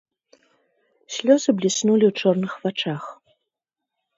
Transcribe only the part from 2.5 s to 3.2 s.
вачах.